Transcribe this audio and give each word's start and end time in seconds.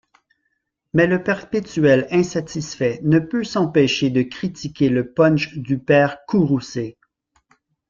Mais 0.95 1.05
le 1.05 1.21
perpétuel 1.21 2.07
insatisfait 2.09 2.99
ne 3.03 3.19
peut 3.19 3.43
s'empêcher 3.43 4.09
de 4.09 4.23
critiquer 4.23 4.89
le 4.89 5.13
punch 5.13 5.55
du 5.59 5.77
père 5.77 6.25
courroucé... 6.25 6.97